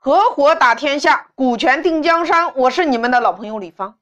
[0.00, 2.54] 合伙打天下，股权定江山。
[2.54, 3.98] 我是你们的老朋友李芳。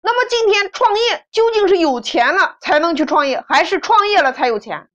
[0.00, 4.88] 那么今天创业究竟是有钱了才能去创业，还是创业了才有钱？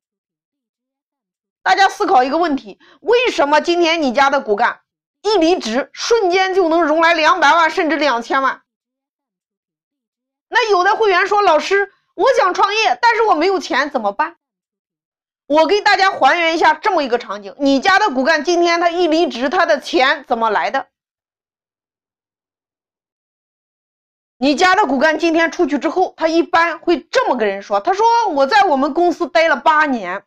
[1.62, 4.82] 大家思考一个问题：为什么今天你家的骨干
[5.22, 8.64] 一离职，瞬间就能融来两百万甚至两千万？
[10.48, 14.38] 那有的会员说：“老师，我想创业，但是我没有钱，怎么办？”
[15.48, 20.88] 我给大家还原一下这么一个场景：你家的骨干今天他一离职，他的钱怎么来的？
[24.38, 30.24] 你家的骨干今天出去之后，他一般会这么跟人说：“他说我在我们公司待了八年，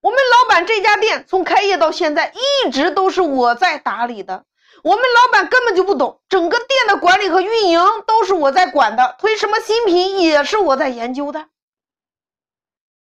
[0.00, 4.44] 我们老板这家店从开业到现在一直都是我在打理的，
[4.84, 11.48] 我们老板根本就不懂，整个店的管理和运营都是我在管的，推什么新品也是我在研究的。”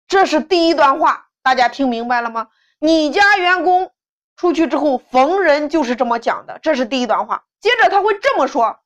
[0.09, 2.49] 这是第一段话，大家听明白了吗？
[2.81, 3.93] 你家员工
[4.37, 6.59] 出去之后，逢人就是这么讲的。
[6.63, 7.45] 这是第一段话。
[7.61, 8.81] 接着他会这么说：“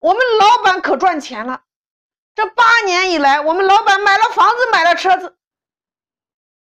[0.00, 1.62] 我们老板可赚钱了，
[2.34, 5.38] 这八年以来，我们老板买了房子，买了车子。”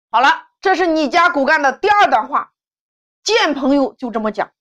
[0.10, 2.52] 好了，这是你家骨干的第二段话。
[3.24, 4.52] 见朋友就这么讲。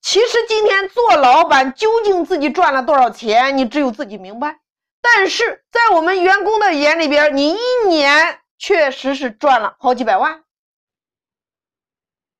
[0.00, 4.60] 其实今天做老板，究竟自己赚了多少钱，你只有自己明白。
[5.02, 8.40] 但是在我们员工的眼里边，你一年。
[8.58, 10.42] 确实是赚了好几百万。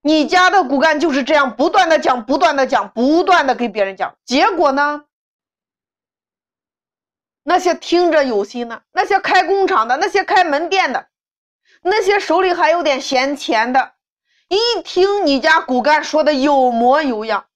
[0.00, 5.05] 你家的骨干就是这样不断的讲，不断的讲，不断的给别人讲，结果呢？
[7.42, 11.08] 那些听着有心的，那些开工厂的，那些开门店的，
[11.83, 13.95] 那些手里还有点闲钱的，
[14.48, 17.48] 一听你家骨干说的有模有样，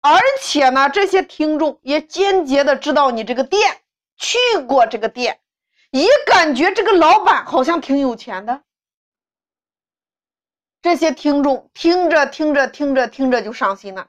[0.00, 3.82] 而且呢，这些听众也间接的知道你这个店，
[4.16, 5.40] 去过这个店。
[6.00, 8.62] 也感觉这个老板好像挺有钱的，
[10.82, 14.08] 这些听众听着听着听着听着就上心了，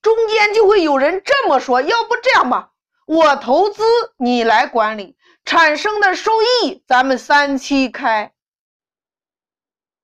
[0.00, 2.72] 中间就会有人这么说：“要不这样吧，
[3.06, 3.82] 我投资
[4.16, 8.32] 你来管理，产生的收益咱们三七开。”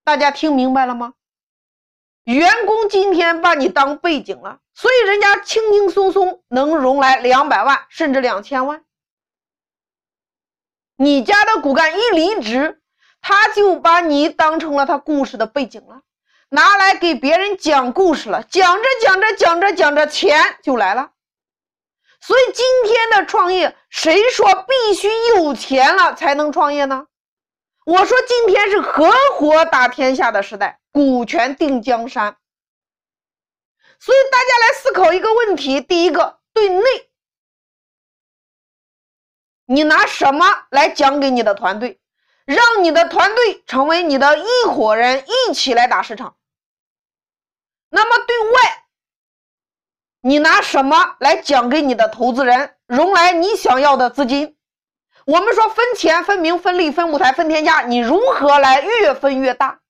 [0.05, 1.15] 大家听明白了吗？
[2.25, 8.85] 员工今天把你当背景了，所以人家轻轻松松能融来两百万甚至两千万。
[11.01, 12.81] 你家的骨干一离职，
[13.21, 16.03] 他就把你当成了他故事的背景了，
[16.49, 18.43] 拿来给别人讲故事了。
[18.43, 21.11] 讲着讲着讲着讲着，钱就来了。
[22.21, 27.07] 所以今天的创业，谁说必须有钱了才能创业呢？
[27.87, 32.37] 我说今天是合伙打天下的时代，股权定江山。
[34.01, 37.08] 所以大家来思考一个问题：第一个，对内。
[39.71, 42.01] 你拿什么来讲给你的团队，
[42.47, 46.37] 让你的团队成为你的一伙人一起来打市场？
[47.91, 48.85] 那么对外，
[50.23, 54.57] 你拿什么来讲给你的投资人，融来你想要的资金？
[55.27, 59.81] 我们说分钱、分名、分利、分舞台、分天下，你如何来越分越大？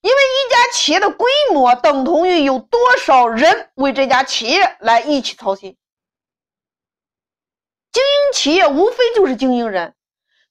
[0.00, 5.76] 因为一家企业的规模等同于有多少人为这家企业来一起操心。
[8.36, 9.94] 企业无非就是经营人，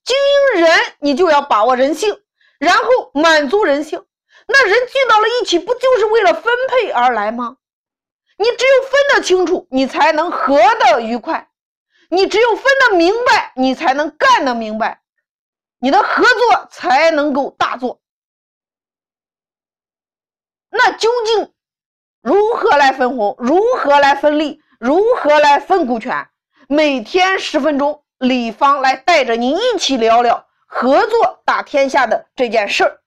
[0.04, 0.18] 经
[0.56, 2.20] 营人你就要把握人性，
[2.58, 4.04] 然后满足人性。
[4.48, 7.58] 那人聚到了一起，不就是为了分配而来吗？
[8.38, 11.48] 你只有分得清楚，你才能合得愉快；
[12.10, 15.04] 你只有分得明白，你才能干得明白，
[15.78, 18.02] 你的合作才能够大做。
[20.72, 21.54] 那究竟
[22.24, 23.36] 如何来分红？
[23.38, 24.60] 如何来分利？
[24.80, 26.28] 如何来分股权？
[26.68, 33.02] 每天十分钟，李芳来带着您一起聊聊合作打天下的这件事儿。